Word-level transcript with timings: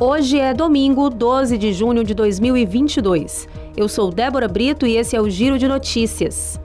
Hoje 0.00 0.40
é 0.40 0.52
domingo, 0.52 1.08
12 1.08 1.56
de 1.56 1.72
junho 1.72 2.02
de 2.02 2.14
2022. 2.14 3.46
Eu 3.76 3.88
sou 3.88 4.10
Débora 4.10 4.48
Brito 4.48 4.84
e 4.88 4.96
esse 4.96 5.14
é 5.14 5.20
o 5.20 5.30
Giro 5.30 5.56
de 5.56 5.68
Notícias. 5.68 6.60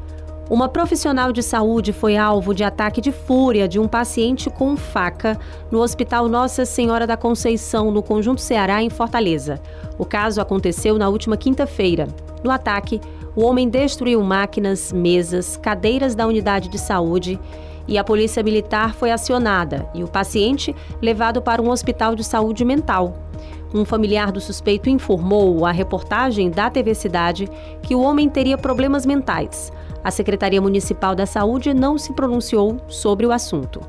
Uma 0.50 0.68
profissional 0.68 1.32
de 1.32 1.44
saúde 1.44 1.94
foi 1.94 2.18
alvo 2.18 2.56
de 2.56 2.64
ataque 2.64 3.00
de 3.00 3.12
fúria 3.12 3.68
de 3.68 3.78
um 3.78 3.88
paciente 3.88 4.50
com 4.50 4.76
faca 4.76 5.40
no 5.70 5.80
Hospital 5.80 6.28
Nossa 6.28 6.66
Senhora 6.66 7.06
da 7.06 7.16
Conceição, 7.16 7.92
no 7.92 8.02
Conjunto 8.02 8.42
Ceará, 8.42 8.82
em 8.82 8.90
Fortaleza. 8.90 9.62
O 9.96 10.06
caso 10.06 10.42
aconteceu 10.42 10.98
na 10.98 11.08
última 11.08 11.38
quinta-feira. 11.38 12.08
No 12.44 12.50
ataque, 12.50 13.00
o 13.36 13.44
homem 13.44 13.70
destruiu 13.70 14.22
máquinas, 14.24 14.92
mesas, 14.92 15.58
cadeiras 15.58 16.16
da 16.16 16.28
unidade 16.28 16.70
de 16.70 16.78
saúde 16.78 17.40
e 17.88 17.98
a 17.98 18.04
polícia 18.04 18.44
militar 18.44 18.94
foi 18.94 19.12
acionada 19.12 19.90
e 19.94 20.04
o 20.04 20.08
paciente 20.08 20.76
levado 21.02 21.42
para 21.42 21.62
um 21.62 21.70
hospital 21.70 22.16
de 22.16 22.24
saúde 22.24 22.64
mental. 22.64 23.16
Um 23.74 23.86
familiar 23.86 24.32
do 24.32 24.42
suspeito 24.42 24.90
informou 24.90 25.66
à 25.66 25.72
reportagem 25.72 26.50
da 26.50 26.70
TV 26.70 26.94
Cidade 26.94 27.50
que 27.84 27.96
o 27.96 28.02
homem 28.02 28.30
teria 28.30 28.58
problemas 28.58 29.06
mentais. 29.06 29.72
A 30.04 30.12
Secretaria 30.12 30.62
Municipal 30.62 31.14
da 31.14 31.26
Saúde 31.26 31.74
não 31.74 31.98
se 31.98 32.14
pronunciou 32.14 32.78
sobre 32.88 33.26
o 33.26 33.32
assunto. 33.32 33.82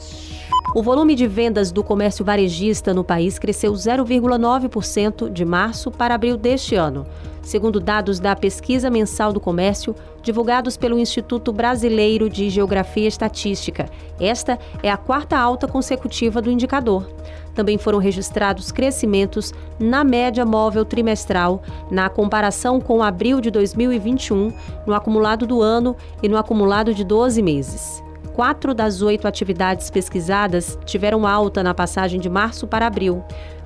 O 0.73 0.85
volume 0.85 1.17
de 1.17 1.27
vendas 1.27 1.73
do 1.73 1.83
comércio 1.83 2.25
varejista 2.25 2.95
no 2.95 3.03
país 3.03 3.41
cresceu 3.41 3.73
0,9% 3.73 5.29
de 5.29 5.45
março 5.45 5.91
para 5.91 6.15
abril 6.15 6.37
deste 6.37 6.77
ano, 6.77 7.05
segundo 7.43 7.81
dados 7.81 8.21
da 8.21 8.37
Pesquisa 8.37 8.89
Mensal 8.89 9.33
do 9.33 9.41
Comércio, 9.41 9.97
divulgados 10.23 10.77
pelo 10.77 10.97
Instituto 10.97 11.53
Brasileiro 11.53 12.31
de 12.31 12.49
Geografia 12.49 13.03
e 13.03 13.09
Estatística. 13.09 13.91
Esta 14.21 14.61
é 14.81 14.89
a 14.89 14.97
quarta 14.97 15.37
alta 15.37 15.67
consecutiva 15.67 16.41
do 16.41 16.53
indicador. 16.53 17.05
Também 17.53 17.77
foram 17.77 17.99
registrados 17.99 18.71
crescimentos 18.71 19.53
na 19.77 20.05
média 20.05 20.47
móvel 20.47 20.85
trimestral, 20.85 21.65
na 21.91 22.09
comparação 22.09 22.81
com 22.81 23.03
abril 23.03 23.41
de 23.41 23.51
2021, 23.51 24.53
no 24.87 24.95
acumulado 24.95 25.49
do 25.49 25.61
ano 25.61 25.97
e 26.23 26.29
no 26.29 26.37
acumulado 26.37 26.95
de 26.95 27.03
12 27.03 27.43
meses. 27.43 28.10
Quatro 28.41 28.73
das 28.73 29.03
oito 29.03 29.29
atividades 29.29 29.91
pesquisadas 29.91 30.79
tiveram 30.87 31.27
alta 31.27 31.63
na 31.63 31.75
passagem 31.75 32.19
de 32.19 32.31
março 32.31 32.67
para 32.67 32.87
abril 32.87 33.23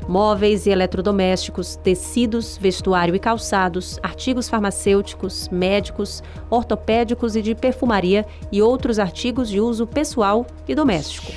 móveis 0.09 0.67
e 0.67 0.71
eletrodomésticos, 0.71 1.77
tecidos, 1.77 2.59
vestuário 2.61 3.15
e 3.15 3.21
calçados, 3.21 4.01
artigos 4.03 4.49
farmacêuticos, 4.49 5.49
médicos, 5.49 6.25
ortopédicos 6.51 7.37
e 7.37 7.43
de 7.43 7.55
perfumaria 7.55 8.27
e 8.51 8.61
outros 8.61 8.99
artigos 8.99 9.49
de 9.49 9.61
uso 9.61 9.87
pessoal 9.87 10.45
e 10.67 10.75
doméstico. 10.75 11.31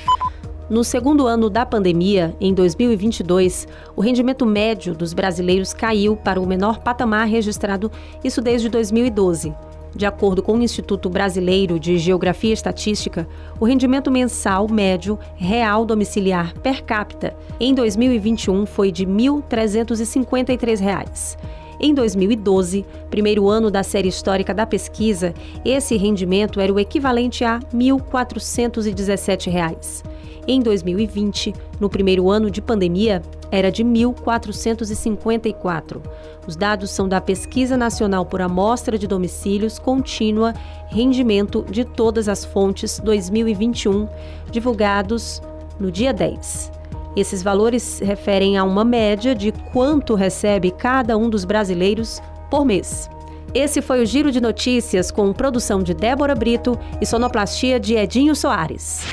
No 0.68 0.82
segundo 0.82 1.28
ano 1.28 1.48
da 1.48 1.64
pandemia, 1.64 2.34
em 2.40 2.52
2022, 2.52 3.68
o 3.94 4.00
rendimento 4.00 4.44
médio 4.44 4.94
dos 4.94 5.14
brasileiros 5.14 5.72
caiu 5.72 6.16
para 6.16 6.40
o 6.40 6.46
menor 6.46 6.80
patamar 6.80 7.28
registrado, 7.28 7.88
isso 8.24 8.42
desde 8.42 8.68
2012. 8.68 9.54
De 9.98 10.06
acordo 10.06 10.42
com 10.44 10.56
o 10.56 10.62
Instituto 10.62 11.10
Brasileiro 11.10 11.76
de 11.76 11.98
Geografia 11.98 12.50
e 12.50 12.52
Estatística, 12.52 13.26
o 13.58 13.64
rendimento 13.64 14.12
mensal 14.12 14.68
médio 14.70 15.18
real 15.34 15.84
domiciliar 15.84 16.54
per 16.60 16.84
capita 16.84 17.36
em 17.58 17.74
2021 17.74 18.64
foi 18.64 18.92
de 18.92 19.04
R$ 19.04 19.10
1.353. 19.10 21.36
Em 21.80 21.94
2012, 21.94 22.84
primeiro 23.08 23.48
ano 23.48 23.70
da 23.70 23.84
série 23.84 24.08
histórica 24.08 24.52
da 24.52 24.66
pesquisa, 24.66 25.32
esse 25.64 25.96
rendimento 25.96 26.60
era 26.60 26.72
o 26.72 26.80
equivalente 26.80 27.44
a 27.44 27.58
R$ 27.58 27.64
1.417. 27.72 30.02
Em 30.50 30.60
2020, 30.60 31.52
no 31.78 31.90
primeiro 31.90 32.30
ano 32.30 32.50
de 32.50 32.62
pandemia, 32.62 33.20
era 33.50 33.70
de 33.70 33.84
1.454. 33.84 36.00
Os 36.46 36.56
dados 36.56 36.90
são 36.90 37.06
da 37.06 37.20
Pesquisa 37.20 37.76
Nacional 37.76 38.24
por 38.24 38.40
Amostra 38.40 38.96
de 38.98 39.06
Domicílios 39.06 39.78
Contínua 39.78 40.54
Rendimento 40.88 41.66
de 41.70 41.84
Todas 41.84 42.28
as 42.28 42.46
Fontes 42.46 42.98
2021, 42.98 44.08
divulgados 44.50 45.42
no 45.78 45.92
dia 45.92 46.14
10. 46.14 46.77
Esses 47.16 47.42
valores 47.42 48.00
referem 48.00 48.56
a 48.56 48.64
uma 48.64 48.84
média 48.84 49.34
de 49.34 49.52
quanto 49.72 50.14
recebe 50.14 50.70
cada 50.70 51.16
um 51.16 51.28
dos 51.28 51.44
brasileiros 51.44 52.20
por 52.50 52.64
mês. 52.64 53.10
Esse 53.54 53.80
foi 53.80 54.02
o 54.02 54.06
Giro 54.06 54.30
de 54.30 54.40
Notícias 54.40 55.10
com 55.10 55.32
produção 55.32 55.82
de 55.82 55.94
Débora 55.94 56.34
Brito 56.34 56.78
e 57.00 57.06
sonoplastia 57.06 57.80
de 57.80 57.94
Edinho 57.94 58.36
Soares. 58.36 59.06